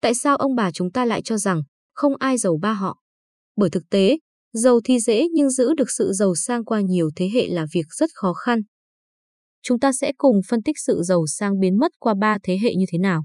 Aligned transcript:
Tại 0.00 0.14
sao 0.14 0.36
ông 0.36 0.54
bà 0.54 0.70
chúng 0.70 0.92
ta 0.92 1.04
lại 1.04 1.22
cho 1.22 1.36
rằng 1.36 1.62
không 1.92 2.12
ai 2.16 2.38
giàu 2.38 2.58
ba 2.62 2.72
họ? 2.72 3.00
Bởi 3.56 3.70
thực 3.70 3.82
tế, 3.90 4.18
giàu 4.52 4.80
thì 4.84 5.00
dễ 5.00 5.28
nhưng 5.32 5.50
giữ 5.50 5.74
được 5.74 5.90
sự 5.90 6.12
giàu 6.12 6.34
sang 6.34 6.64
qua 6.64 6.80
nhiều 6.80 7.10
thế 7.16 7.30
hệ 7.34 7.48
là 7.48 7.66
việc 7.72 7.86
rất 7.90 8.10
khó 8.14 8.32
khăn. 8.32 8.62
Chúng 9.62 9.80
ta 9.80 9.92
sẽ 9.92 10.12
cùng 10.18 10.40
phân 10.48 10.62
tích 10.62 10.76
sự 10.78 11.02
giàu 11.02 11.26
sang 11.26 11.60
biến 11.60 11.78
mất 11.78 11.92
qua 11.98 12.14
ba 12.20 12.38
thế 12.42 12.58
hệ 12.62 12.74
như 12.74 12.84
thế 12.92 12.98
nào. 12.98 13.24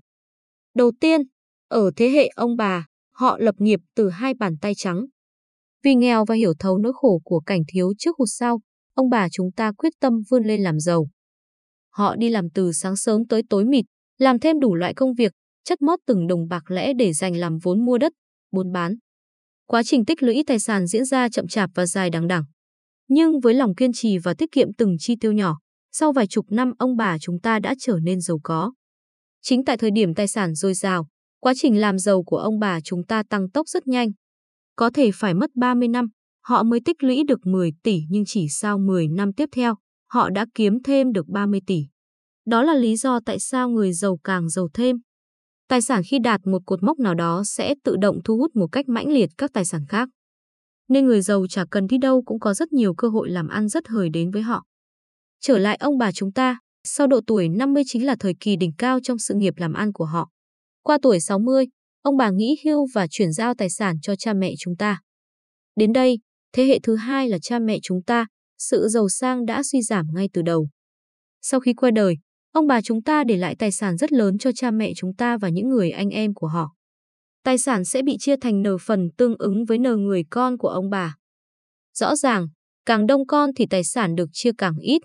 Đầu 0.76 0.92
tiên, 1.00 1.22
ở 1.68 1.92
thế 1.96 2.10
hệ 2.10 2.28
ông 2.36 2.58
bà, 2.58 2.86
họ 3.12 3.38
lập 3.40 3.56
nghiệp 3.58 3.80
từ 3.96 4.10
hai 4.10 4.34
bàn 4.34 4.58
tay 4.62 4.74
trắng. 4.78 5.06
Vì 5.84 5.96
nghèo 5.96 6.26
và 6.26 6.36
hiểu 6.36 6.54
thấu 6.60 6.78
nỗi 6.78 6.94
khổ 6.96 7.22
của 7.24 7.40
cảnh 7.40 7.62
thiếu 7.68 7.94
trước 7.98 8.18
hụt 8.18 8.28
sau, 8.32 8.62
ông 8.94 9.10
bà 9.10 9.28
chúng 9.32 9.52
ta 9.52 9.72
quyết 9.72 9.94
tâm 10.00 10.14
vươn 10.30 10.44
lên 10.44 10.64
làm 10.64 10.80
giàu. 10.80 11.08
Họ 11.90 12.16
đi 12.16 12.30
làm 12.30 12.50
từ 12.50 12.72
sáng 12.72 12.96
sớm 12.96 13.28
tới 13.28 13.42
tối 13.50 13.66
mịt, 13.66 13.86
làm 14.18 14.40
thêm 14.40 14.60
đủ 14.60 14.76
loại 14.76 14.94
công 14.94 15.14
việc, 15.14 15.32
chất 15.66 15.82
mót 15.82 16.00
từng 16.06 16.28
đồng 16.28 16.48
bạc 16.48 16.72
lẽ 16.72 16.94
để 16.94 17.14
dành 17.14 17.36
làm 17.38 17.58
vốn 17.58 17.86
mua 17.86 17.98
đất, 17.98 18.14
buôn 18.52 18.72
bán. 18.72 18.96
Quá 19.68 19.84
trình 19.84 20.06
tích 20.06 20.24
lũy 20.24 20.44
tài 20.48 20.60
sản 20.60 20.88
diễn 20.88 21.06
ra 21.06 21.30
chậm 21.30 21.48
chạp 21.48 21.70
và 21.76 21.86
dài 21.86 22.10
đằng 22.10 22.28
đẵng. 22.28 22.44
Nhưng 23.08 23.40
với 23.40 23.54
lòng 23.54 23.76
kiên 23.76 23.92
trì 23.94 24.18
và 24.18 24.34
tiết 24.34 24.52
kiệm 24.52 24.74
từng 24.74 24.96
chi 25.00 25.16
tiêu 25.20 25.32
nhỏ, 25.32 25.58
sau 25.92 26.14
vài 26.14 26.28
chục 26.28 26.46
năm 26.50 26.72
ông 26.80 26.98
bà 26.98 27.18
chúng 27.20 27.40
ta 27.40 27.60
đã 27.60 27.76
trở 27.80 28.00
nên 28.04 28.22
giàu 28.22 28.40
có. 28.44 28.74
Chính 29.42 29.66
tại 29.66 29.78
thời 29.78 29.92
điểm 29.92 30.14
tài 30.14 30.28
sản 30.28 30.56
dồi 30.56 30.74
dào, 30.74 31.08
quá 31.40 31.54
trình 31.58 31.80
làm 31.80 32.00
giàu 32.00 32.24
của 32.24 32.38
ông 32.38 32.60
bà 32.60 32.80
chúng 32.82 33.06
ta 33.06 33.24
tăng 33.30 33.50
tốc 33.50 33.68
rất 33.68 33.88
nhanh. 33.88 34.12
Có 34.76 34.90
thể 34.94 35.12
phải 35.14 35.34
mất 35.34 35.50
30 35.56 35.88
năm, 35.88 36.08
họ 36.44 36.64
mới 36.64 36.80
tích 36.86 37.04
lũy 37.04 37.24
được 37.28 37.40
10 37.46 37.72
tỷ 37.84 38.02
nhưng 38.10 38.24
chỉ 38.28 38.48
sau 38.50 38.78
10 38.78 39.08
năm 39.08 39.34
tiếp 39.34 39.50
theo, 39.52 39.76
họ 40.12 40.30
đã 40.30 40.46
kiếm 40.56 40.84
thêm 40.84 41.12
được 41.12 41.28
30 41.28 41.60
tỷ. 41.68 41.86
Đó 42.46 42.64
là 42.64 42.74
lý 42.74 42.96
do 42.96 43.20
tại 43.26 43.40
sao 43.40 43.70
người 43.70 43.94
giàu 43.94 44.18
càng 44.24 44.50
giàu 44.50 44.68
thêm. 44.74 44.96
Tài 45.68 45.82
sản 45.82 46.02
khi 46.06 46.20
đạt 46.20 46.48
một 46.48 46.62
cột 46.66 46.84
mốc 46.84 47.00
nào 47.00 47.16
đó 47.16 47.44
sẽ 47.46 47.76
tự 47.84 47.96
động 48.02 48.20
thu 48.24 48.38
hút 48.38 48.56
một 48.56 48.68
cách 48.72 48.90
mãnh 48.90 49.10
liệt 49.10 49.30
các 49.38 49.54
tài 49.54 49.66
sản 49.66 49.86
khác. 49.90 50.10
Nên 50.88 51.06
người 51.06 51.22
giàu 51.22 51.48
chả 51.50 51.66
cần 51.72 51.88
đi 51.88 51.98
đâu 51.98 52.24
cũng 52.26 52.40
có 52.40 52.54
rất 52.54 52.74
nhiều 52.74 52.94
cơ 52.94 53.08
hội 53.08 53.30
làm 53.30 53.48
ăn 53.48 53.70
rất 53.70 53.88
hời 53.88 54.10
đến 54.10 54.32
với 54.32 54.42
họ. 54.42 54.64
Trở 55.42 55.58
lại 55.58 55.76
ông 55.76 55.98
bà 55.98 56.12
chúng 56.12 56.32
ta, 56.32 56.60
sau 56.84 57.08
độ 57.08 57.22
tuổi 57.28 57.50
50 57.50 57.84
chính 57.86 58.06
là 58.06 58.16
thời 58.20 58.34
kỳ 58.40 58.56
đỉnh 58.56 58.72
cao 58.78 59.00
trong 59.04 59.20
sự 59.20 59.34
nghiệp 59.34 59.54
làm 59.58 59.74
ăn 59.74 59.94
của 59.94 60.06
họ. 60.06 60.30
Qua 60.84 60.98
tuổi 61.02 61.20
60, 61.20 61.66
ông 62.02 62.18
bà 62.18 62.30
nghĩ 62.30 62.56
hưu 62.66 62.88
và 62.94 63.08
chuyển 63.10 63.32
giao 63.32 63.54
tài 63.54 63.70
sản 63.70 63.96
cho 64.02 64.16
cha 64.16 64.34
mẹ 64.34 64.54
chúng 64.60 64.76
ta. 64.76 65.02
Đến 65.76 65.94
đây, 65.94 66.20
thế 66.54 66.66
hệ 66.66 66.80
thứ 66.84 66.96
hai 66.96 67.30
là 67.30 67.38
cha 67.42 67.60
mẹ 67.60 67.78
chúng 67.84 68.04
ta, 68.04 68.26
sự 68.58 68.88
giàu 68.88 69.10
sang 69.10 69.46
đã 69.46 69.64
suy 69.64 69.82
giảm 69.82 70.06
ngay 70.14 70.30
từ 70.34 70.42
đầu. 70.42 70.68
Sau 71.42 71.60
khi 71.60 71.74
qua 71.74 71.92
đời, 71.92 72.16
ông 72.56 72.68
bà 72.68 72.82
chúng 72.82 73.02
ta 73.02 73.24
để 73.24 73.38
lại 73.38 73.56
tài 73.60 73.72
sản 73.72 73.98
rất 73.98 74.12
lớn 74.12 74.38
cho 74.38 74.52
cha 74.56 74.72
mẹ 74.72 74.92
chúng 74.96 75.16
ta 75.16 75.38
và 75.38 75.50
những 75.50 75.70
người 75.70 75.92
anh 75.92 76.10
em 76.10 76.34
của 76.34 76.48
họ. 76.48 76.76
Tài 77.44 77.58
sản 77.58 77.86
sẽ 77.86 78.02
bị 78.02 78.18
chia 78.20 78.36
thành 78.42 78.62
nờ 78.62 78.78
phần 78.82 79.10
tương 79.18 79.36
ứng 79.40 79.66
với 79.66 79.78
nờ 79.78 79.96
người 79.96 80.24
con 80.30 80.58
của 80.58 80.68
ông 80.68 80.90
bà. 80.90 81.16
Rõ 81.94 82.16
ràng, 82.16 82.48
càng 82.86 83.08
đông 83.08 83.28
con 83.28 83.50
thì 83.56 83.66
tài 83.70 83.84
sản 83.84 84.16
được 84.16 84.30
chia 84.34 84.52
càng 84.58 84.78
ít, 84.78 85.02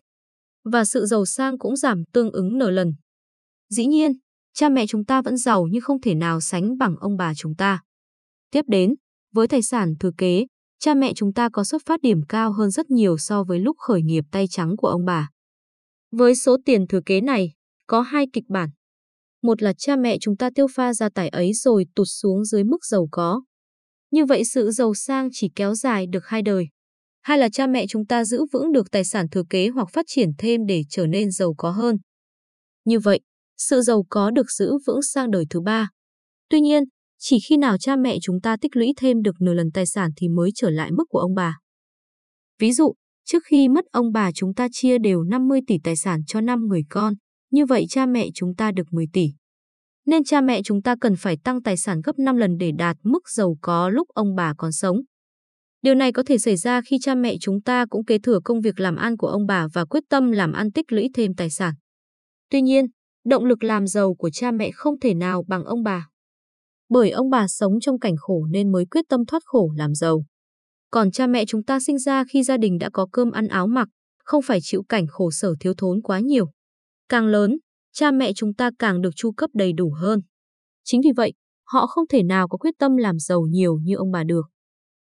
và 0.64 0.84
sự 0.84 1.06
giàu 1.06 1.26
sang 1.26 1.58
cũng 1.58 1.76
giảm 1.76 2.02
tương 2.12 2.30
ứng 2.30 2.58
nờ 2.58 2.70
lần. 2.70 2.92
Dĩ 3.70 3.86
nhiên, 3.86 4.12
cha 4.54 4.68
mẹ 4.68 4.86
chúng 4.86 5.04
ta 5.04 5.22
vẫn 5.22 5.36
giàu 5.36 5.66
nhưng 5.70 5.82
không 5.82 6.00
thể 6.00 6.14
nào 6.14 6.40
sánh 6.40 6.78
bằng 6.78 6.96
ông 6.96 7.16
bà 7.16 7.34
chúng 7.34 7.54
ta. 7.54 7.80
Tiếp 8.50 8.64
đến, 8.68 8.94
với 9.34 9.48
tài 9.48 9.62
sản 9.62 9.94
thừa 10.00 10.12
kế, 10.18 10.46
cha 10.78 10.94
mẹ 10.94 11.12
chúng 11.16 11.32
ta 11.32 11.48
có 11.52 11.64
xuất 11.64 11.82
phát 11.86 12.00
điểm 12.02 12.20
cao 12.28 12.52
hơn 12.52 12.70
rất 12.70 12.90
nhiều 12.90 13.18
so 13.18 13.44
với 13.44 13.58
lúc 13.58 13.76
khởi 13.78 14.02
nghiệp 14.02 14.24
tay 14.30 14.46
trắng 14.50 14.76
của 14.76 14.88
ông 14.88 15.04
bà. 15.04 15.28
Với 16.10 16.34
số 16.34 16.56
tiền 16.64 16.86
thừa 16.86 17.00
kế 17.06 17.20
này, 17.20 17.52
có 17.86 18.00
hai 18.00 18.26
kịch 18.32 18.44
bản. 18.48 18.70
Một 19.42 19.62
là 19.62 19.72
cha 19.78 19.96
mẹ 19.96 20.16
chúng 20.20 20.36
ta 20.36 20.50
tiêu 20.54 20.66
pha 20.74 20.94
gia 20.94 21.08
tài 21.08 21.28
ấy 21.28 21.52
rồi 21.52 21.84
tụt 21.94 22.06
xuống 22.10 22.44
dưới 22.44 22.64
mức 22.64 22.84
giàu 22.84 23.08
có. 23.10 23.42
Như 24.10 24.24
vậy 24.24 24.44
sự 24.44 24.70
giàu 24.70 24.94
sang 24.94 25.28
chỉ 25.32 25.50
kéo 25.54 25.74
dài 25.74 26.06
được 26.06 26.26
hai 26.26 26.42
đời. 26.42 26.68
Hai 27.22 27.38
là 27.38 27.48
cha 27.52 27.66
mẹ 27.66 27.86
chúng 27.88 28.06
ta 28.06 28.24
giữ 28.24 28.44
vững 28.52 28.72
được 28.72 28.90
tài 28.90 29.04
sản 29.04 29.28
thừa 29.28 29.42
kế 29.50 29.68
hoặc 29.68 29.88
phát 29.92 30.04
triển 30.08 30.28
thêm 30.38 30.66
để 30.66 30.82
trở 30.90 31.06
nên 31.06 31.30
giàu 31.30 31.54
có 31.58 31.70
hơn. 31.70 31.96
Như 32.84 32.98
vậy, 32.98 33.20
sự 33.58 33.82
giàu 33.82 34.04
có 34.10 34.30
được 34.30 34.50
giữ 34.50 34.72
vững 34.86 35.02
sang 35.02 35.30
đời 35.30 35.44
thứ 35.50 35.60
ba. 35.60 35.88
Tuy 36.48 36.60
nhiên, 36.60 36.84
chỉ 37.18 37.38
khi 37.48 37.56
nào 37.56 37.78
cha 37.78 37.96
mẹ 37.96 38.18
chúng 38.22 38.40
ta 38.40 38.56
tích 38.60 38.76
lũy 38.76 38.92
thêm 38.96 39.22
được 39.22 39.34
nửa 39.40 39.54
lần 39.54 39.70
tài 39.74 39.86
sản 39.86 40.10
thì 40.16 40.28
mới 40.28 40.50
trở 40.54 40.70
lại 40.70 40.90
mức 40.92 41.04
của 41.08 41.18
ông 41.18 41.34
bà. 41.34 41.58
Ví 42.58 42.72
dụ, 42.72 42.92
trước 43.32 43.42
khi 43.44 43.68
mất 43.68 43.84
ông 43.92 44.12
bà 44.12 44.32
chúng 44.32 44.54
ta 44.54 44.68
chia 44.72 44.98
đều 44.98 45.22
50 45.22 45.60
tỷ 45.66 45.78
tài 45.84 45.96
sản 45.96 46.20
cho 46.26 46.40
5 46.40 46.66
người 46.66 46.82
con, 46.90 47.14
như 47.50 47.66
vậy 47.66 47.86
cha 47.88 48.06
mẹ 48.06 48.28
chúng 48.34 48.54
ta 48.54 48.72
được 48.72 48.92
10 48.92 49.06
tỷ. 49.12 49.32
Nên 50.06 50.24
cha 50.24 50.40
mẹ 50.40 50.62
chúng 50.62 50.82
ta 50.82 50.94
cần 51.00 51.16
phải 51.16 51.36
tăng 51.44 51.62
tài 51.62 51.76
sản 51.76 52.00
gấp 52.04 52.18
5 52.18 52.36
lần 52.36 52.56
để 52.58 52.72
đạt 52.78 52.96
mức 53.02 53.28
giàu 53.28 53.56
có 53.60 53.88
lúc 53.88 54.08
ông 54.08 54.34
bà 54.34 54.54
còn 54.58 54.72
sống. 54.72 54.96
Điều 55.82 55.94
này 55.94 56.12
có 56.12 56.22
thể 56.26 56.38
xảy 56.38 56.56
ra 56.56 56.80
khi 56.86 56.98
cha 57.02 57.14
mẹ 57.14 57.36
chúng 57.40 57.62
ta 57.62 57.86
cũng 57.90 58.04
kế 58.04 58.18
thừa 58.18 58.40
công 58.44 58.60
việc 58.60 58.80
làm 58.80 58.96
ăn 58.96 59.16
của 59.16 59.26
ông 59.26 59.46
bà 59.46 59.66
và 59.72 59.84
quyết 59.84 60.04
tâm 60.08 60.30
làm 60.30 60.52
ăn 60.52 60.72
tích 60.72 60.92
lũy 60.92 61.08
thêm 61.14 61.34
tài 61.34 61.50
sản. 61.50 61.74
Tuy 62.50 62.62
nhiên, 62.62 62.86
động 63.24 63.44
lực 63.44 63.64
làm 63.64 63.86
giàu 63.86 64.14
của 64.14 64.30
cha 64.30 64.50
mẹ 64.50 64.70
không 64.74 65.00
thể 65.00 65.14
nào 65.14 65.44
bằng 65.48 65.64
ông 65.64 65.82
bà. 65.82 66.08
Bởi 66.88 67.10
ông 67.10 67.30
bà 67.30 67.48
sống 67.48 67.80
trong 67.80 67.98
cảnh 67.98 68.16
khổ 68.18 68.46
nên 68.50 68.72
mới 68.72 68.86
quyết 68.86 69.04
tâm 69.08 69.26
thoát 69.26 69.42
khổ 69.44 69.72
làm 69.76 69.94
giàu. 69.94 70.24
Còn 70.90 71.10
cha 71.10 71.26
mẹ 71.26 71.44
chúng 71.44 71.62
ta 71.62 71.80
sinh 71.80 71.98
ra 71.98 72.24
khi 72.30 72.42
gia 72.42 72.56
đình 72.56 72.78
đã 72.78 72.90
có 72.92 73.06
cơm 73.12 73.30
ăn 73.30 73.48
áo 73.48 73.66
mặc, 73.66 73.88
không 74.24 74.42
phải 74.42 74.58
chịu 74.62 74.82
cảnh 74.88 75.06
khổ 75.06 75.30
sở 75.30 75.54
thiếu 75.60 75.74
thốn 75.78 76.02
quá 76.02 76.20
nhiều. 76.20 76.50
Càng 77.08 77.26
lớn, 77.26 77.58
cha 77.92 78.10
mẹ 78.10 78.32
chúng 78.32 78.54
ta 78.54 78.70
càng 78.78 79.00
được 79.00 79.10
chu 79.16 79.32
cấp 79.32 79.50
đầy 79.54 79.72
đủ 79.72 79.92
hơn. 80.00 80.20
Chính 80.84 81.00
vì 81.04 81.10
vậy, 81.16 81.32
họ 81.66 81.86
không 81.86 82.04
thể 82.06 82.22
nào 82.22 82.48
có 82.48 82.58
quyết 82.58 82.74
tâm 82.78 82.96
làm 82.96 83.18
giàu 83.18 83.40
nhiều 83.40 83.78
như 83.82 83.94
ông 83.94 84.10
bà 84.10 84.24
được. 84.24 84.46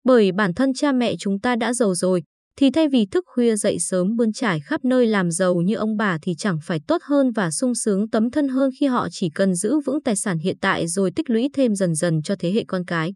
Bởi 0.03 0.31
bản 0.31 0.53
thân 0.53 0.73
cha 0.73 0.91
mẹ 0.91 1.15
chúng 1.19 1.39
ta 1.39 1.55
đã 1.55 1.73
giàu 1.73 1.95
rồi, 1.95 2.23
thì 2.55 2.71
thay 2.71 2.87
vì 2.87 3.05
thức 3.05 3.23
khuya 3.27 3.55
dậy 3.55 3.77
sớm 3.79 4.15
bươn 4.15 4.33
trải 4.33 4.59
khắp 4.59 4.85
nơi 4.85 5.07
làm 5.07 5.31
giàu 5.31 5.55
như 5.55 5.75
ông 5.75 5.97
bà 5.97 6.17
thì 6.21 6.35
chẳng 6.37 6.57
phải 6.63 6.79
tốt 6.87 7.01
hơn 7.03 7.31
và 7.31 7.51
sung 7.51 7.75
sướng 7.75 8.09
tấm 8.09 8.31
thân 8.31 8.47
hơn 8.47 8.69
khi 8.79 8.85
họ 8.85 9.07
chỉ 9.11 9.29
cần 9.29 9.55
giữ 9.55 9.79
vững 9.85 10.01
tài 10.03 10.15
sản 10.15 10.37
hiện 10.37 10.57
tại 10.61 10.87
rồi 10.87 11.11
tích 11.15 11.29
lũy 11.29 11.49
thêm 11.53 11.75
dần 11.75 11.95
dần 11.95 12.21
cho 12.21 12.35
thế 12.39 12.51
hệ 12.51 12.63
con 12.67 12.85
cái. 12.85 13.13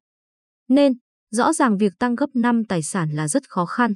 Nên, 0.69 0.93
rõ 1.35 1.53
ràng 1.53 1.77
việc 1.77 1.93
tăng 1.99 2.15
gấp 2.15 2.25
5 2.33 2.63
tài 2.63 2.83
sản 2.83 3.09
là 3.11 3.27
rất 3.27 3.49
khó 3.49 3.65
khăn. 3.65 3.93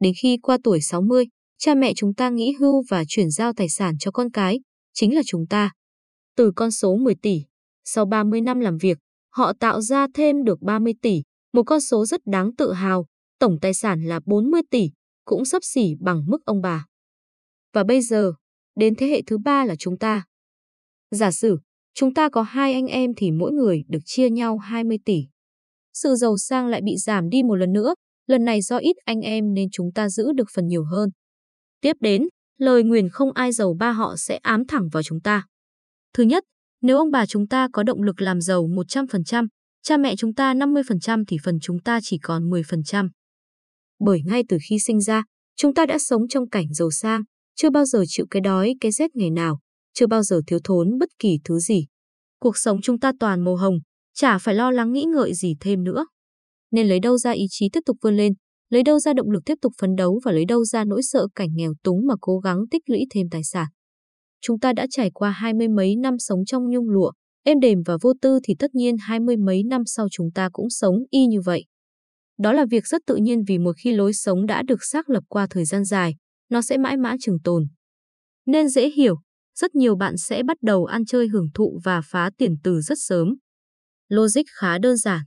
Đến 0.00 0.12
khi 0.22 0.38
qua 0.42 0.58
tuổi 0.64 0.80
60, 0.80 1.24
cha 1.58 1.74
mẹ 1.74 1.92
chúng 1.96 2.14
ta 2.14 2.30
nghĩ 2.30 2.52
hưu 2.60 2.82
và 2.88 3.04
chuyển 3.08 3.30
giao 3.30 3.52
tài 3.52 3.68
sản 3.68 3.98
cho 3.98 4.10
con 4.10 4.30
cái, 4.30 4.60
chính 4.92 5.14
là 5.14 5.22
chúng 5.26 5.46
ta. 5.46 5.72
Từ 6.36 6.52
con 6.56 6.70
số 6.70 6.96
10 6.96 7.14
tỷ, 7.22 7.42
sau 7.84 8.06
30 8.06 8.40
năm 8.40 8.60
làm 8.60 8.78
việc, 8.78 8.98
họ 9.32 9.52
tạo 9.60 9.80
ra 9.80 10.06
thêm 10.14 10.44
được 10.44 10.62
30 10.62 10.92
tỷ, 11.02 11.22
một 11.52 11.62
con 11.66 11.80
số 11.80 12.06
rất 12.06 12.20
đáng 12.26 12.56
tự 12.56 12.72
hào, 12.72 13.06
tổng 13.38 13.58
tài 13.60 13.74
sản 13.74 14.04
là 14.04 14.20
40 14.26 14.60
tỷ, 14.70 14.90
cũng 15.24 15.44
sấp 15.44 15.64
xỉ 15.64 15.94
bằng 16.00 16.24
mức 16.26 16.44
ông 16.44 16.60
bà. 16.60 16.86
Và 17.72 17.84
bây 17.84 18.00
giờ, 18.00 18.32
đến 18.76 18.94
thế 18.94 19.06
hệ 19.06 19.22
thứ 19.26 19.38
ba 19.38 19.64
là 19.64 19.74
chúng 19.78 19.98
ta. 19.98 20.24
Giả 21.10 21.30
sử, 21.30 21.58
chúng 21.94 22.14
ta 22.14 22.28
có 22.28 22.42
hai 22.42 22.72
anh 22.72 22.86
em 22.86 23.12
thì 23.16 23.30
mỗi 23.30 23.52
người 23.52 23.84
được 23.88 24.00
chia 24.04 24.30
nhau 24.30 24.58
20 24.58 24.98
tỷ. 25.04 25.26
Sự 26.02 26.14
giàu 26.14 26.36
sang 26.36 26.66
lại 26.66 26.80
bị 26.84 26.96
giảm 26.96 27.28
đi 27.28 27.42
một 27.42 27.54
lần 27.54 27.72
nữa, 27.72 27.94
lần 28.26 28.44
này 28.44 28.62
do 28.62 28.76
ít 28.76 28.96
anh 29.04 29.20
em 29.20 29.54
nên 29.54 29.68
chúng 29.72 29.92
ta 29.94 30.08
giữ 30.08 30.32
được 30.32 30.48
phần 30.54 30.66
nhiều 30.66 30.84
hơn. 30.84 31.10
Tiếp 31.80 31.96
đến, 32.00 32.22
lời 32.58 32.82
nguyền 32.82 33.08
không 33.08 33.32
ai 33.32 33.52
giàu 33.52 33.74
ba 33.78 33.92
họ 33.92 34.16
sẽ 34.16 34.36
ám 34.36 34.66
thẳng 34.68 34.88
vào 34.92 35.02
chúng 35.02 35.20
ta. 35.20 35.44
Thứ 36.14 36.22
nhất, 36.22 36.44
nếu 36.82 36.96
ông 36.96 37.10
bà 37.10 37.26
chúng 37.26 37.48
ta 37.48 37.68
có 37.72 37.82
động 37.82 38.02
lực 38.02 38.20
làm 38.20 38.40
giàu 38.40 38.66
100%, 38.68 39.46
cha 39.82 39.96
mẹ 39.96 40.16
chúng 40.16 40.34
ta 40.34 40.54
50% 40.54 41.24
thì 41.28 41.36
phần 41.44 41.58
chúng 41.62 41.78
ta 41.80 42.00
chỉ 42.02 42.18
còn 42.18 42.50
10%. 42.50 43.08
Bởi 43.98 44.20
ngay 44.24 44.42
từ 44.48 44.58
khi 44.68 44.78
sinh 44.78 45.00
ra, 45.00 45.22
chúng 45.56 45.74
ta 45.74 45.86
đã 45.86 45.98
sống 45.98 46.28
trong 46.28 46.48
cảnh 46.48 46.74
giàu 46.74 46.90
sang, 46.90 47.22
chưa 47.54 47.70
bao 47.70 47.84
giờ 47.84 48.04
chịu 48.06 48.26
cái 48.30 48.40
đói, 48.40 48.74
cái 48.80 48.92
rét 48.92 49.16
ngày 49.16 49.30
nào, 49.30 49.58
chưa 49.94 50.06
bao 50.06 50.22
giờ 50.22 50.40
thiếu 50.46 50.58
thốn 50.64 50.98
bất 50.98 51.08
kỳ 51.18 51.38
thứ 51.44 51.58
gì. 51.58 51.86
Cuộc 52.40 52.56
sống 52.56 52.80
chúng 52.82 52.98
ta 52.98 53.12
toàn 53.20 53.44
màu 53.44 53.56
hồng, 53.56 53.78
chả 54.16 54.38
phải 54.38 54.54
lo 54.54 54.70
lắng 54.70 54.92
nghĩ 54.92 55.04
ngợi 55.04 55.34
gì 55.34 55.54
thêm 55.60 55.84
nữa. 55.84 56.06
Nên 56.70 56.88
lấy 56.88 57.00
đâu 57.00 57.18
ra 57.18 57.30
ý 57.30 57.46
chí 57.50 57.68
tiếp 57.72 57.80
tục 57.86 57.96
vươn 58.02 58.16
lên, 58.16 58.32
lấy 58.70 58.82
đâu 58.82 58.98
ra 58.98 59.12
động 59.12 59.30
lực 59.30 59.42
tiếp 59.46 59.54
tục 59.62 59.72
phấn 59.80 59.96
đấu 59.96 60.20
và 60.24 60.32
lấy 60.32 60.44
đâu 60.44 60.64
ra 60.64 60.84
nỗi 60.84 61.02
sợ 61.02 61.26
cảnh 61.34 61.48
nghèo 61.54 61.72
túng 61.82 62.06
mà 62.06 62.14
cố 62.20 62.38
gắng 62.38 62.58
tích 62.70 62.82
lũy 62.90 63.00
thêm 63.14 63.26
tài 63.30 63.44
sản. 63.44 63.66
Chúng 64.40 64.58
ta 64.60 64.72
đã 64.72 64.86
trải 64.90 65.10
qua 65.14 65.30
hai 65.30 65.54
mươi 65.54 65.68
mấy 65.68 65.96
năm 65.96 66.14
sống 66.18 66.44
trong 66.44 66.70
nhung 66.70 66.88
lụa, 66.88 67.12
êm 67.44 67.60
đềm 67.60 67.82
và 67.86 67.96
vô 68.02 68.12
tư 68.20 68.38
thì 68.44 68.54
tất 68.58 68.74
nhiên 68.74 68.96
hai 69.00 69.20
mươi 69.20 69.36
mấy 69.36 69.62
năm 69.62 69.82
sau 69.86 70.06
chúng 70.10 70.30
ta 70.34 70.48
cũng 70.52 70.70
sống 70.70 70.94
y 71.10 71.26
như 71.26 71.40
vậy. 71.40 71.64
Đó 72.38 72.52
là 72.52 72.64
việc 72.70 72.86
rất 72.86 73.02
tự 73.06 73.16
nhiên 73.16 73.42
vì 73.48 73.58
một 73.58 73.72
khi 73.78 73.92
lối 73.92 74.12
sống 74.12 74.46
đã 74.46 74.62
được 74.62 74.84
xác 74.84 75.10
lập 75.10 75.24
qua 75.28 75.46
thời 75.50 75.64
gian 75.64 75.84
dài, 75.84 76.14
nó 76.50 76.62
sẽ 76.62 76.78
mãi 76.78 76.96
mãi 76.96 77.16
trường 77.20 77.38
tồn. 77.44 77.66
Nên 78.46 78.68
dễ 78.68 78.90
hiểu, 78.90 79.16
rất 79.54 79.74
nhiều 79.74 79.96
bạn 79.96 80.16
sẽ 80.16 80.42
bắt 80.42 80.56
đầu 80.62 80.84
ăn 80.84 81.04
chơi 81.04 81.28
hưởng 81.28 81.48
thụ 81.54 81.80
và 81.84 82.00
phá 82.04 82.30
tiền 82.38 82.56
từ 82.62 82.80
rất 82.80 82.98
sớm. 82.98 83.36
Logic 84.08 84.42
khá 84.58 84.78
đơn 84.78 84.96
giản. 84.96 85.20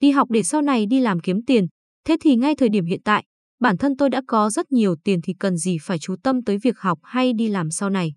Đi 0.00 0.10
học 0.10 0.30
để 0.30 0.42
sau 0.42 0.62
này 0.62 0.86
đi 0.86 1.00
làm 1.00 1.20
kiếm 1.20 1.44
tiền, 1.46 1.66
thế 2.04 2.16
thì 2.20 2.36
ngay 2.36 2.54
thời 2.54 2.68
điểm 2.68 2.84
hiện 2.84 3.00
tại, 3.04 3.24
bản 3.60 3.76
thân 3.76 3.96
tôi 3.96 4.10
đã 4.10 4.22
có 4.26 4.50
rất 4.50 4.72
nhiều 4.72 4.96
tiền 5.04 5.20
thì 5.24 5.34
cần 5.40 5.56
gì 5.56 5.76
phải 5.82 5.98
chú 5.98 6.16
tâm 6.22 6.44
tới 6.44 6.58
việc 6.58 6.78
học 6.78 6.98
hay 7.02 7.32
đi 7.32 7.48
làm 7.48 7.70
sau 7.70 7.90
này. 7.90 8.14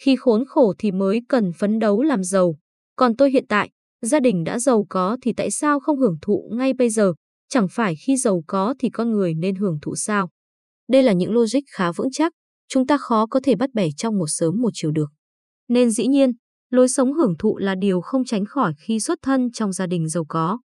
Khi 0.00 0.16
khốn 0.16 0.44
khổ 0.48 0.74
thì 0.78 0.92
mới 0.92 1.20
cần 1.28 1.52
phấn 1.58 1.78
đấu 1.78 2.02
làm 2.02 2.24
giàu, 2.24 2.56
còn 2.96 3.16
tôi 3.16 3.30
hiện 3.30 3.44
tại, 3.48 3.70
Gia 4.02 4.20
đình 4.20 4.44
đã 4.44 4.58
giàu 4.58 4.86
có 4.88 5.16
thì 5.22 5.32
tại 5.36 5.50
sao 5.50 5.80
không 5.80 5.98
hưởng 5.98 6.18
thụ 6.22 6.50
ngay 6.52 6.72
bây 6.72 6.90
giờ? 6.90 7.12
Chẳng 7.48 7.66
phải 7.70 7.94
khi 7.96 8.16
giàu 8.16 8.42
có 8.46 8.74
thì 8.78 8.90
con 8.90 9.10
người 9.12 9.34
nên 9.34 9.54
hưởng 9.56 9.78
thụ 9.82 9.96
sao? 9.96 10.28
Đây 10.88 11.02
là 11.02 11.12
những 11.12 11.32
logic 11.32 11.60
khá 11.70 11.92
vững 11.92 12.10
chắc, 12.12 12.32
chúng 12.68 12.86
ta 12.86 12.98
khó 12.98 13.26
có 13.26 13.40
thể 13.42 13.54
bắt 13.54 13.70
bẻ 13.74 13.88
trong 13.96 14.18
một 14.18 14.26
sớm 14.28 14.60
một 14.62 14.70
chiều 14.74 14.90
được. 14.90 15.06
Nên 15.68 15.90
dĩ 15.90 16.06
nhiên, 16.06 16.32
lối 16.70 16.88
sống 16.88 17.12
hưởng 17.12 17.34
thụ 17.38 17.58
là 17.58 17.74
điều 17.74 18.00
không 18.00 18.24
tránh 18.24 18.44
khỏi 18.44 18.72
khi 18.78 19.00
xuất 19.00 19.18
thân 19.22 19.50
trong 19.52 19.72
gia 19.72 19.86
đình 19.86 20.08
giàu 20.08 20.24
có. 20.28 20.58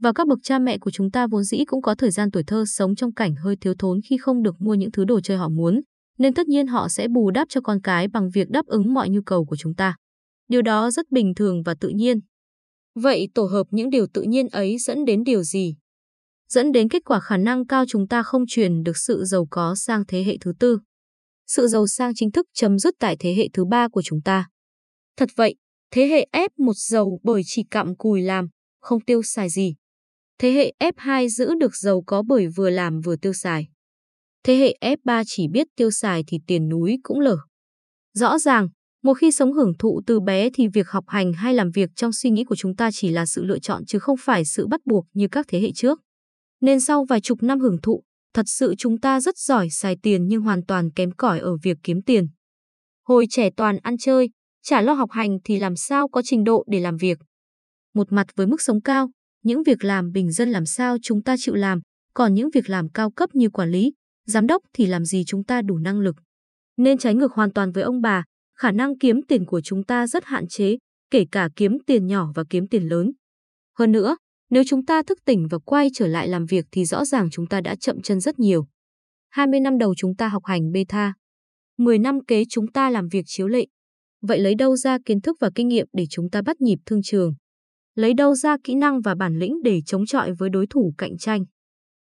Và 0.00 0.12
các 0.12 0.28
bậc 0.28 0.38
cha 0.42 0.58
mẹ 0.58 0.78
của 0.78 0.90
chúng 0.90 1.10
ta 1.10 1.26
vốn 1.26 1.44
dĩ 1.44 1.64
cũng 1.66 1.82
có 1.82 1.94
thời 1.94 2.10
gian 2.10 2.30
tuổi 2.30 2.42
thơ 2.46 2.64
sống 2.66 2.94
trong 2.94 3.12
cảnh 3.12 3.34
hơi 3.44 3.56
thiếu 3.60 3.74
thốn 3.78 4.00
khi 4.08 4.16
không 4.20 4.42
được 4.42 4.60
mua 4.60 4.74
những 4.74 4.90
thứ 4.92 5.04
đồ 5.04 5.20
chơi 5.20 5.36
họ 5.36 5.48
muốn, 5.48 5.80
nên 6.18 6.34
tất 6.34 6.46
nhiên 6.46 6.66
họ 6.66 6.88
sẽ 6.88 7.08
bù 7.08 7.30
đắp 7.30 7.48
cho 7.50 7.60
con 7.60 7.80
cái 7.80 8.08
bằng 8.08 8.30
việc 8.30 8.48
đáp 8.50 8.66
ứng 8.66 8.94
mọi 8.94 9.08
nhu 9.08 9.20
cầu 9.26 9.44
của 9.44 9.56
chúng 9.56 9.74
ta. 9.74 9.96
Điều 10.48 10.62
đó 10.62 10.90
rất 10.90 11.10
bình 11.10 11.34
thường 11.34 11.62
và 11.62 11.74
tự 11.80 11.88
nhiên. 11.88 12.18
Vậy 12.94 13.28
tổ 13.34 13.44
hợp 13.44 13.66
những 13.70 13.90
điều 13.90 14.06
tự 14.14 14.22
nhiên 14.22 14.48
ấy 14.48 14.78
dẫn 14.78 15.04
đến 15.04 15.24
điều 15.24 15.42
gì? 15.42 15.76
Dẫn 16.48 16.72
đến 16.72 16.88
kết 16.88 17.02
quả 17.04 17.20
khả 17.20 17.36
năng 17.36 17.66
cao 17.66 17.84
chúng 17.88 18.08
ta 18.08 18.22
không 18.22 18.44
truyền 18.48 18.82
được 18.82 18.96
sự 18.96 19.24
giàu 19.24 19.46
có 19.50 19.74
sang 19.74 20.04
thế 20.08 20.24
hệ 20.24 20.36
thứ 20.40 20.52
tư. 20.60 20.78
Sự 21.46 21.66
giàu 21.66 21.86
sang 21.86 22.12
chính 22.14 22.32
thức 22.32 22.46
chấm 22.54 22.78
dứt 22.78 22.94
tại 22.98 23.16
thế 23.20 23.34
hệ 23.34 23.48
thứ 23.52 23.64
ba 23.64 23.88
của 23.88 24.02
chúng 24.02 24.20
ta. 24.24 24.48
Thật 25.18 25.28
vậy, 25.36 25.54
thế 25.90 26.06
hệ 26.06 26.28
F1 26.32 26.72
giàu 26.72 27.18
bởi 27.22 27.42
chỉ 27.44 27.62
cặm 27.70 27.96
cùi 27.96 28.22
làm, 28.22 28.48
không 28.80 29.00
tiêu 29.00 29.22
xài 29.22 29.48
gì. 29.48 29.74
Thế 30.38 30.52
hệ 30.52 30.92
F2 30.92 31.28
giữ 31.28 31.54
được 31.60 31.76
giàu 31.76 32.02
có 32.06 32.22
bởi 32.22 32.46
vừa 32.46 32.70
làm 32.70 33.00
vừa 33.00 33.16
tiêu 33.16 33.32
xài. 33.32 33.68
Thế 34.44 34.56
hệ 34.56 34.96
F3 34.96 35.22
chỉ 35.26 35.48
biết 35.48 35.66
tiêu 35.76 35.90
xài 35.90 36.24
thì 36.26 36.38
tiền 36.46 36.68
núi 36.68 36.98
cũng 37.02 37.20
lở. 37.20 37.36
Rõ 38.14 38.38
ràng, 38.38 38.68
một 39.02 39.14
khi 39.14 39.30
sống 39.30 39.52
hưởng 39.52 39.72
thụ 39.78 40.00
từ 40.06 40.20
bé 40.20 40.50
thì 40.54 40.68
việc 40.68 40.88
học 40.88 41.04
hành 41.08 41.32
hay 41.32 41.54
làm 41.54 41.70
việc 41.70 41.90
trong 41.96 42.12
suy 42.12 42.30
nghĩ 42.30 42.44
của 42.44 42.56
chúng 42.56 42.76
ta 42.76 42.90
chỉ 42.92 43.08
là 43.08 43.26
sự 43.26 43.44
lựa 43.44 43.58
chọn 43.58 43.84
chứ 43.86 43.98
không 43.98 44.16
phải 44.20 44.44
sự 44.44 44.66
bắt 44.66 44.80
buộc 44.86 45.06
như 45.12 45.28
các 45.32 45.46
thế 45.48 45.60
hệ 45.60 45.72
trước. 45.74 46.00
Nên 46.60 46.80
sau 46.80 47.04
vài 47.04 47.20
chục 47.20 47.42
năm 47.42 47.60
hưởng 47.60 47.80
thụ, 47.82 48.02
thật 48.34 48.46
sự 48.46 48.74
chúng 48.78 49.00
ta 49.00 49.20
rất 49.20 49.38
giỏi 49.38 49.70
xài 49.70 49.96
tiền 50.02 50.26
nhưng 50.28 50.42
hoàn 50.42 50.66
toàn 50.66 50.90
kém 50.90 51.10
cỏi 51.10 51.38
ở 51.38 51.56
việc 51.62 51.76
kiếm 51.82 52.02
tiền. 52.02 52.28
Hồi 53.04 53.26
trẻ 53.30 53.50
toàn 53.56 53.78
ăn 53.82 53.98
chơi, 53.98 54.30
chả 54.68 54.80
lo 54.80 54.92
học 54.92 55.10
hành 55.10 55.38
thì 55.44 55.58
làm 55.58 55.76
sao 55.76 56.08
có 56.08 56.22
trình 56.24 56.44
độ 56.44 56.64
để 56.66 56.80
làm 56.80 56.96
việc. 56.96 57.18
Một 57.94 58.12
mặt 58.12 58.26
với 58.36 58.46
mức 58.46 58.62
sống 58.62 58.80
cao, 58.80 59.10
những 59.44 59.62
việc 59.62 59.84
làm 59.84 60.12
bình 60.12 60.32
dân 60.32 60.50
làm 60.50 60.66
sao 60.66 60.96
chúng 61.02 61.22
ta 61.22 61.36
chịu 61.38 61.54
làm, 61.54 61.80
còn 62.14 62.34
những 62.34 62.50
việc 62.54 62.70
làm 62.70 62.88
cao 62.88 63.10
cấp 63.10 63.30
như 63.34 63.50
quản 63.50 63.70
lý, 63.70 63.92
giám 64.26 64.46
đốc 64.46 64.62
thì 64.72 64.86
làm 64.86 65.04
gì 65.04 65.24
chúng 65.26 65.44
ta 65.44 65.62
đủ 65.62 65.78
năng 65.78 66.00
lực. 66.00 66.16
Nên 66.76 66.98
trái 66.98 67.14
ngược 67.14 67.32
hoàn 67.32 67.52
toàn 67.52 67.72
với 67.72 67.82
ông 67.82 68.00
bà, 68.00 68.24
khả 68.58 68.70
năng 68.70 68.98
kiếm 68.98 69.20
tiền 69.28 69.44
của 69.44 69.60
chúng 69.60 69.84
ta 69.84 70.06
rất 70.06 70.24
hạn 70.24 70.48
chế, 70.48 70.76
kể 71.10 71.24
cả 71.32 71.48
kiếm 71.56 71.78
tiền 71.86 72.06
nhỏ 72.06 72.32
và 72.34 72.44
kiếm 72.50 72.66
tiền 72.66 72.82
lớn. 72.82 73.12
Hơn 73.78 73.92
nữa, 73.92 74.16
nếu 74.50 74.62
chúng 74.66 74.84
ta 74.84 75.02
thức 75.02 75.18
tỉnh 75.24 75.48
và 75.50 75.58
quay 75.58 75.88
trở 75.94 76.06
lại 76.06 76.28
làm 76.28 76.46
việc 76.46 76.64
thì 76.72 76.84
rõ 76.84 77.04
ràng 77.04 77.28
chúng 77.30 77.46
ta 77.46 77.60
đã 77.60 77.76
chậm 77.80 78.02
chân 78.02 78.20
rất 78.20 78.38
nhiều. 78.38 78.66
20 79.30 79.60
năm 79.60 79.78
đầu 79.78 79.94
chúng 79.96 80.16
ta 80.16 80.28
học 80.28 80.44
hành 80.44 80.72
beta. 80.72 81.14
10 81.78 81.98
năm 81.98 82.24
kế 82.24 82.44
chúng 82.48 82.72
ta 82.72 82.90
làm 82.90 83.08
việc 83.08 83.22
chiếu 83.26 83.48
lệ. 83.48 83.66
Vậy 84.22 84.38
lấy 84.38 84.54
đâu 84.54 84.76
ra 84.76 84.98
kiến 85.04 85.20
thức 85.20 85.36
và 85.40 85.50
kinh 85.54 85.68
nghiệm 85.68 85.86
để 85.92 86.04
chúng 86.10 86.30
ta 86.30 86.42
bắt 86.42 86.60
nhịp 86.60 86.78
thương 86.86 87.02
trường? 87.02 87.34
Lấy 87.94 88.14
đâu 88.14 88.34
ra 88.34 88.56
kỹ 88.64 88.74
năng 88.74 89.00
và 89.00 89.14
bản 89.14 89.38
lĩnh 89.38 89.62
để 89.64 89.80
chống 89.86 90.06
chọi 90.06 90.32
với 90.38 90.50
đối 90.50 90.66
thủ 90.66 90.94
cạnh 90.98 91.18
tranh? 91.18 91.44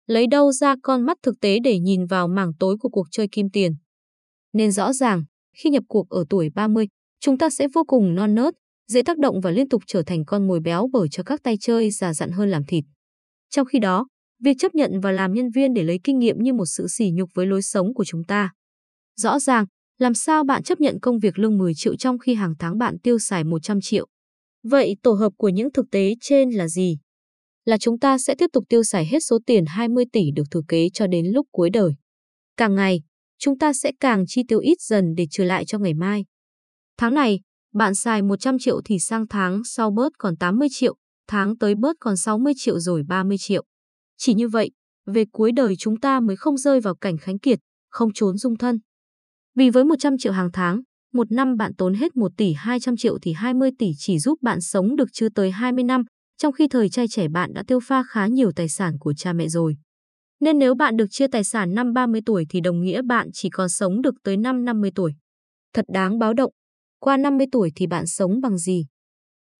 Lấy 0.07 0.27
đâu 0.27 0.51
ra 0.51 0.75
con 0.83 1.01
mắt 1.01 1.17
thực 1.23 1.39
tế 1.41 1.59
để 1.63 1.79
nhìn 1.79 2.05
vào 2.05 2.27
mảng 2.27 2.51
tối 2.59 2.77
của 2.79 2.89
cuộc 2.89 3.07
chơi 3.11 3.27
kim 3.31 3.49
tiền? 3.49 3.75
Nên 4.53 4.71
rõ 4.71 4.93
ràng, 4.93 5.23
khi 5.57 5.69
nhập 5.69 5.83
cuộc 5.87 6.09
ở 6.09 6.25
tuổi 6.29 6.49
30, 6.55 6.87
chúng 7.19 7.37
ta 7.37 7.49
sẽ 7.49 7.67
vô 7.73 7.83
cùng 7.83 8.15
non 8.15 8.35
nớt, 8.35 8.53
dễ 8.87 9.01
tác 9.01 9.17
động 9.17 9.41
và 9.41 9.51
liên 9.51 9.69
tục 9.69 9.83
trở 9.87 10.03
thành 10.05 10.25
con 10.25 10.47
mồi 10.47 10.59
béo 10.59 10.87
bở 10.93 11.07
cho 11.07 11.23
các 11.23 11.43
tay 11.43 11.57
chơi 11.61 11.91
già 11.91 12.13
dặn 12.13 12.31
hơn 12.31 12.49
làm 12.49 12.63
thịt. 12.67 12.83
Trong 13.49 13.65
khi 13.65 13.79
đó, 13.79 14.07
việc 14.43 14.53
chấp 14.59 14.75
nhận 14.75 14.99
và 14.99 15.11
làm 15.11 15.33
nhân 15.33 15.49
viên 15.49 15.73
để 15.73 15.83
lấy 15.83 15.99
kinh 16.03 16.19
nghiệm 16.19 16.35
như 16.39 16.53
một 16.53 16.65
sự 16.65 16.87
sỉ 16.87 17.11
nhục 17.13 17.29
với 17.33 17.45
lối 17.45 17.61
sống 17.61 17.93
của 17.93 18.05
chúng 18.05 18.23
ta. 18.23 18.51
Rõ 19.17 19.39
ràng, 19.39 19.65
làm 20.01 20.13
sao 20.13 20.43
bạn 20.43 20.63
chấp 20.63 20.81
nhận 20.81 20.99
công 20.99 21.19
việc 21.19 21.39
lương 21.39 21.57
10 21.57 21.73
triệu 21.75 21.95
trong 21.95 22.19
khi 22.19 22.33
hàng 22.33 22.53
tháng 22.59 22.77
bạn 22.77 22.99
tiêu 22.99 23.19
xài 23.19 23.43
100 23.43 23.81
triệu? 23.81 24.07
Vậy 24.63 24.95
tổ 25.03 25.13
hợp 25.13 25.33
của 25.37 25.49
những 25.49 25.71
thực 25.73 25.85
tế 25.91 26.15
trên 26.21 26.49
là 26.49 26.67
gì? 26.67 26.97
Là 27.65 27.77
chúng 27.77 27.99
ta 27.99 28.17
sẽ 28.17 28.35
tiếp 28.35 28.49
tục 28.53 28.63
tiêu 28.69 28.83
xài 28.83 29.05
hết 29.05 29.19
số 29.19 29.39
tiền 29.45 29.65
20 29.67 30.05
tỷ 30.13 30.31
được 30.35 30.43
thừa 30.51 30.61
kế 30.67 30.89
cho 30.93 31.07
đến 31.07 31.25
lúc 31.25 31.47
cuối 31.51 31.69
đời. 31.69 31.91
Càng 32.57 32.75
ngày, 32.75 33.01
chúng 33.39 33.57
ta 33.57 33.73
sẽ 33.73 33.91
càng 33.99 34.23
chi 34.27 34.43
tiêu 34.47 34.59
ít 34.59 34.81
dần 34.81 35.15
để 35.15 35.27
trừ 35.31 35.43
lại 35.43 35.65
cho 35.65 35.77
ngày 35.77 35.93
mai. 35.93 36.25
Tháng 36.97 37.13
này, 37.13 37.39
bạn 37.73 37.95
xài 37.95 38.21
100 38.21 38.59
triệu 38.59 38.81
thì 38.85 38.99
sang 38.99 39.27
tháng 39.27 39.61
sau 39.65 39.91
bớt 39.91 40.11
còn 40.17 40.37
80 40.37 40.67
triệu, 40.71 40.95
tháng 41.27 41.57
tới 41.57 41.75
bớt 41.75 41.95
còn 41.99 42.17
60 42.17 42.53
triệu 42.57 42.79
rồi 42.79 43.03
30 43.07 43.37
triệu. 43.39 43.63
Chỉ 44.17 44.33
như 44.33 44.47
vậy, 44.47 44.71
về 45.05 45.25
cuối 45.31 45.51
đời 45.51 45.75
chúng 45.75 45.99
ta 45.99 46.19
mới 46.19 46.35
không 46.35 46.57
rơi 46.57 46.79
vào 46.79 46.95
cảnh 46.95 47.17
khánh 47.17 47.39
kiệt, 47.39 47.59
không 47.89 48.09
trốn 48.13 48.37
dung 48.37 48.57
thân. 48.57 48.79
Vì 49.55 49.69
với 49.69 49.85
100 49.85 50.17
triệu 50.17 50.31
hàng 50.31 50.49
tháng, 50.53 50.81
một 51.13 51.31
năm 51.31 51.57
bạn 51.57 51.75
tốn 51.75 51.93
hết 51.93 52.17
1 52.17 52.31
tỷ 52.37 52.53
200 52.53 52.97
triệu 52.97 53.17
thì 53.21 53.33
20 53.33 53.69
tỷ 53.79 53.91
chỉ 53.97 54.19
giúp 54.19 54.39
bạn 54.41 54.61
sống 54.61 54.95
được 54.95 55.09
chưa 55.13 55.29
tới 55.29 55.51
20 55.51 55.83
năm, 55.83 56.03
trong 56.37 56.53
khi 56.53 56.67
thời 56.67 56.89
trai 56.89 57.07
trẻ 57.07 57.27
bạn 57.27 57.53
đã 57.53 57.63
tiêu 57.67 57.79
pha 57.79 58.03
khá 58.09 58.27
nhiều 58.27 58.51
tài 58.55 58.69
sản 58.69 58.93
của 58.99 59.13
cha 59.13 59.33
mẹ 59.33 59.47
rồi. 59.47 59.75
Nên 60.39 60.59
nếu 60.59 60.75
bạn 60.75 60.97
được 60.97 61.05
chia 61.09 61.27
tài 61.27 61.43
sản 61.43 61.73
năm 61.73 61.93
30 61.93 62.21
tuổi 62.25 62.45
thì 62.49 62.61
đồng 62.61 62.81
nghĩa 62.81 63.01
bạn 63.01 63.29
chỉ 63.33 63.49
còn 63.49 63.69
sống 63.69 64.01
được 64.01 64.15
tới 64.23 64.37
năm 64.37 64.65
50 64.65 64.91
tuổi. 64.95 65.13
Thật 65.73 65.85
đáng 65.93 66.19
báo 66.19 66.33
động. 66.33 66.51
Qua 66.99 67.17
50 67.17 67.47
tuổi 67.51 67.71
thì 67.75 67.87
bạn 67.87 68.07
sống 68.07 68.41
bằng 68.41 68.57
gì? 68.57 68.85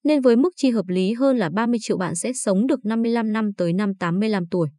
Nên 0.04 0.22
với 0.22 0.36
mức 0.36 0.50
chi 0.56 0.70
hợp 0.70 0.88
lý 0.88 1.14
hơn 1.14 1.38
là 1.38 1.50
30 1.50 1.80
triệu 1.82 1.98
bạn 1.98 2.16
sẽ 2.16 2.34
sống 2.34 2.68
được 2.68 2.86
55 2.86 3.34
năm 3.34 3.54
tới 3.58 3.74
năm 3.74 3.96
85 4.00 4.44
tuổi. 4.52 4.70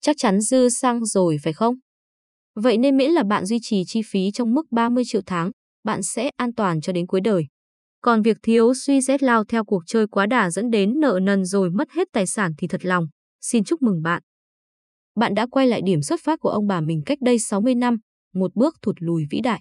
Chắc 0.00 0.16
chắn 0.18 0.40
dư 0.40 0.68
xăng 0.68 1.04
rồi 1.04 1.36
phải 1.42 1.52
không? 1.52 1.74
Vậy 2.62 2.78
nên 2.78 2.96
miễn 2.96 3.10
là 3.10 3.22
bạn 3.24 3.46
duy 3.46 3.58
trì 3.62 3.84
chi 3.86 4.00
phí 4.02 4.30
trong 4.30 4.54
mức 4.54 4.66
30 4.70 5.04
triệu 5.06 5.20
tháng, 5.26 5.50
bạn 5.84 6.02
sẽ 6.02 6.30
an 6.36 6.54
toàn 6.54 6.80
cho 6.80 6.92
đến 6.92 7.06
cuối 7.06 7.20
đời. 7.20 7.46
Còn 8.00 8.22
việc 8.22 8.36
thiếu 8.42 8.74
suy 8.74 9.00
xét 9.00 9.22
lao 9.22 9.44
theo 9.44 9.64
cuộc 9.64 9.82
chơi 9.86 10.06
quá 10.06 10.26
đà 10.26 10.50
dẫn 10.50 10.70
đến 10.70 11.00
nợ 11.00 11.18
nần 11.22 11.44
rồi 11.44 11.70
mất 11.70 11.90
hết 11.90 12.08
tài 12.12 12.26
sản 12.26 12.52
thì 12.58 12.68
thật 12.68 12.84
lòng. 12.84 13.06
Xin 13.40 13.64
chúc 13.64 13.82
mừng 13.82 14.02
bạn. 14.02 14.22
Bạn 15.16 15.34
đã 15.34 15.46
quay 15.46 15.66
lại 15.66 15.80
điểm 15.84 16.02
xuất 16.02 16.20
phát 16.24 16.40
của 16.40 16.48
ông 16.48 16.66
bà 16.66 16.80
mình 16.80 17.02
cách 17.06 17.18
đây 17.20 17.38
60 17.38 17.74
năm, 17.74 17.96
một 18.34 18.54
bước 18.54 18.76
thụt 18.82 18.96
lùi 18.98 19.24
vĩ 19.30 19.40
đại. 19.40 19.60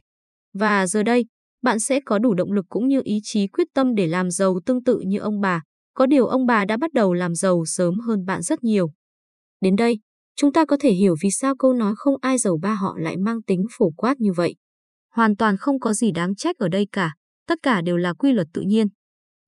Và 0.54 0.88
giờ 0.88 1.04
đây, 1.04 1.26
bạn 1.62 1.80
sẽ 1.80 2.00
có 2.06 2.20
đủ 2.20 2.34
động 2.34 2.52
lực 2.52 2.66
cũng 2.70 2.88
như 2.88 3.02
ý 3.04 3.20
chí 3.24 3.48
quyết 3.48 3.68
tâm 3.74 3.96
để 3.96 4.08
làm 4.08 4.32
giàu 4.32 4.60
tương 4.66 4.84
tự 4.84 5.00
như 5.00 5.20
ông 5.20 5.42
bà. 5.42 5.62
Có 5.94 6.06
điều 6.06 6.26
ông 6.28 6.46
bà 6.46 6.66
đã 6.66 6.78
bắt 6.78 6.94
đầu 6.94 7.14
làm 7.14 7.36
giàu 7.36 7.66
sớm 7.66 8.00
hơn 8.00 8.26
bạn 8.26 8.42
rất 8.42 8.64
nhiều. 8.64 8.92
Đến 9.62 9.76
đây, 9.76 10.00
chúng 10.38 10.54
ta 10.54 10.66
có 10.66 10.78
thể 10.80 10.92
hiểu 10.92 11.16
vì 11.24 11.30
sao 11.32 11.56
câu 11.56 11.74
nói 11.74 11.94
không 11.98 12.16
ai 12.22 12.38
giàu 12.38 12.58
ba 12.62 12.74
họ 12.74 12.96
lại 12.98 13.18
mang 13.18 13.42
tính 13.42 13.66
phổ 13.72 13.90
quát 13.90 14.20
như 14.20 14.34
vậy. 14.34 14.56
Hoàn 15.14 15.36
toàn 15.36 15.58
không 15.58 15.80
có 15.80 15.94
gì 15.94 16.12
đáng 16.12 16.36
trách 16.36 16.58
ở 16.58 16.68
đây 16.68 16.88
cả, 16.92 17.14
tất 17.48 17.60
cả 17.64 17.82
đều 17.82 17.98
là 17.98 18.14
quy 18.14 18.32
luật 18.32 18.48
tự 18.54 18.62
nhiên. 18.62 18.88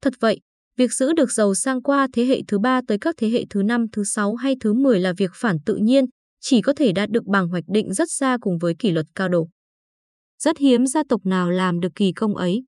Thật 0.02 0.14
vậy, 0.20 0.40
việc 0.78 0.94
giữ 0.94 1.14
được 1.14 1.32
giàu 1.32 1.56
sang 1.56 1.82
qua 1.82 2.08
thế 2.14 2.26
hệ 2.26 2.42
thứ 2.48 2.60
ba 2.60 2.82
tới 2.88 2.98
các 3.02 3.16
thế 3.18 3.30
hệ 3.30 3.46
thứ 3.50 3.64
năm, 3.64 3.86
thứ 3.92 4.04
sáu 4.04 4.36
hay 4.36 4.56
thứ 4.60 4.74
10 4.74 5.00
là 5.00 5.14
việc 5.18 5.32
phản 5.34 5.58
tự 5.66 5.76
nhiên, 5.76 6.06
chỉ 6.40 6.62
có 6.62 6.74
thể 6.74 6.92
đạt 6.92 7.10
được 7.10 7.26
bằng 7.26 7.48
hoạch 7.48 7.64
định 7.68 7.94
rất 7.94 8.08
xa 8.12 8.38
cùng 8.42 8.58
với 8.58 8.74
kỷ 8.80 8.92
luật 8.92 9.06
cao 9.16 9.30
độ. 9.30 9.50
Rất 10.40 10.58
hiếm 10.58 10.86
gia 10.86 11.04
tộc 11.10 11.26
nào 11.26 11.52
làm 11.52 11.80
được 11.80 11.90
kỳ 11.96 12.12
công 12.12 12.36
ấy. 12.36 12.64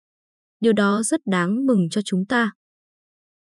Điều 0.59 0.73
đó 0.73 1.03
rất 1.03 1.21
đáng 1.25 1.65
mừng 1.65 1.89
cho 1.91 2.01
chúng 2.05 2.25
ta. 2.25 2.51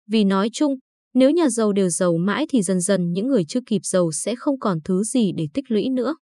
Vì 0.07 0.23
nói 0.23 0.49
chung, 0.53 0.75
nếu 1.13 1.31
nhà 1.31 1.49
giàu 1.49 1.73
đều 1.73 1.89
giàu 1.89 2.17
mãi 2.17 2.45
thì 2.49 2.61
dần 2.61 2.81
dần 2.81 3.11
những 3.11 3.27
người 3.27 3.43
chưa 3.47 3.59
kịp 3.65 3.81
giàu 3.83 4.11
sẽ 4.11 4.35
không 4.35 4.59
còn 4.59 4.79
thứ 4.83 5.03
gì 5.03 5.31
để 5.37 5.47
tích 5.53 5.71
lũy 5.71 5.89
nữa. 5.89 6.15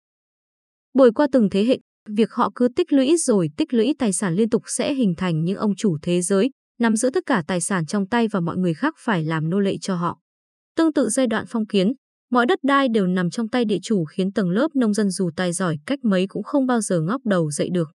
Bồi 0.94 1.12
qua 1.12 1.26
từng 1.32 1.48
thế 1.50 1.64
hệ, 1.64 1.78
việc 2.08 2.32
họ 2.32 2.50
cứ 2.54 2.68
tích 2.76 2.92
lũy 2.92 3.16
rồi 3.16 3.50
tích 3.56 3.74
lũy 3.74 3.94
tài 3.98 4.12
sản 4.12 4.34
liên 4.34 4.50
tục 4.50 4.62
sẽ 4.66 4.94
hình 4.94 5.14
thành 5.16 5.44
những 5.44 5.56
ông 5.56 5.74
chủ 5.76 5.96
thế 6.02 6.22
giới, 6.22 6.50
nắm 6.80 6.96
giữ 6.96 7.10
tất 7.10 7.26
cả 7.26 7.42
tài 7.46 7.60
sản 7.60 7.86
trong 7.86 8.08
tay 8.08 8.28
và 8.28 8.40
mọi 8.40 8.56
người 8.56 8.74
khác 8.74 8.94
phải 8.98 9.24
làm 9.24 9.50
nô 9.50 9.60
lệ 9.60 9.76
cho 9.80 9.94
họ. 9.94 10.18
Tương 10.76 10.92
tự 10.92 11.08
giai 11.08 11.26
đoạn 11.26 11.44
phong 11.48 11.66
kiến, 11.66 11.92
mọi 12.30 12.46
đất 12.46 12.58
đai 12.62 12.88
đều 12.88 13.06
nằm 13.06 13.30
trong 13.30 13.48
tay 13.48 13.64
địa 13.64 13.78
chủ 13.82 14.04
khiến 14.04 14.32
tầng 14.32 14.50
lớp 14.50 14.68
nông 14.74 14.94
dân 14.94 15.10
dù 15.10 15.30
tài 15.36 15.52
giỏi 15.52 15.76
cách 15.86 15.98
mấy 16.02 16.26
cũng 16.28 16.42
không 16.42 16.66
bao 16.66 16.80
giờ 16.80 17.00
ngóc 17.00 17.20
đầu 17.24 17.50
dậy 17.50 17.68
được. 17.72 17.88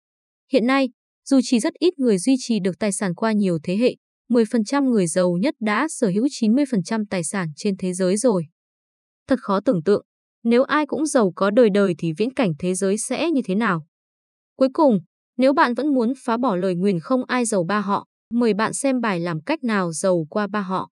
Hiện 0.52 0.68
nay, 0.68 0.90
dù 1.30 1.40
chỉ 1.44 1.60
rất 1.60 1.74
ít 1.74 2.00
người 2.00 2.18
duy 2.18 2.36
trì 2.40 2.60
được 2.60 2.80
tài 2.80 2.92
sản 2.92 3.16
qua 3.16 3.32
nhiều 3.32 3.60
thế 3.64 3.78
hệ, 3.78 3.96
10% 4.30 4.90
người 4.90 5.08
giàu 5.08 5.38
nhất 5.42 5.56
đã 5.60 5.88
sở 5.90 6.08
hữu 6.08 6.26
90% 6.26 7.06
tài 7.10 7.24
sản 7.24 7.48
trên 7.56 7.78
thế 7.78 7.94
giới 7.94 8.18
rồi. 8.18 8.46
Thật 9.28 9.40
khó 9.42 9.60
tưởng 9.60 9.84
tượng, 9.84 10.06
nếu 10.44 10.64
ai 10.64 10.86
cũng 10.86 11.06
giàu 11.06 11.32
có 11.36 11.50
đời 11.50 11.70
đời 11.70 11.96
thì 11.98 12.14
viễn 12.18 12.34
cảnh 12.34 12.54
thế 12.60 12.74
giới 12.76 12.98
sẽ 12.98 13.32
như 13.32 13.42
thế 13.46 13.56
nào? 13.56 13.86
Cuối 14.58 14.70
cùng, 14.74 15.00
nếu 15.38 15.54
bạn 15.54 15.74
vẫn 15.74 15.94
muốn 15.94 16.14
phá 16.18 16.38
bỏ 16.38 16.56
lời 16.56 16.76
nguyền 16.76 17.00
không 17.00 17.26
ai 17.26 17.46
giàu 17.46 17.64
ba 17.64 17.80
họ, 17.80 18.06
mời 18.34 18.54
bạn 18.54 18.74
xem 18.74 19.02
bài 19.02 19.20
làm 19.20 19.42
cách 19.42 19.64
nào 19.64 19.92
giàu 19.92 20.26
qua 20.30 20.48
ba 20.48 20.62
họ. 20.62 20.90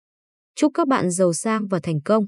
Chúc 0.55 0.71
các 0.73 0.87
bạn 0.87 1.11
giàu 1.11 1.33
sang 1.33 1.67
và 1.67 1.79
thành 1.83 2.01
công. 2.05 2.25